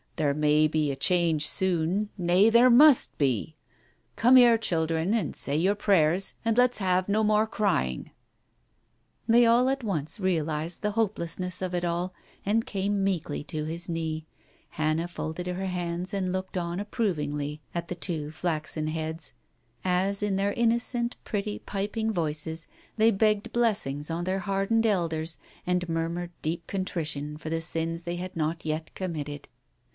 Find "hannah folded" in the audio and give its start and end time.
14.71-15.47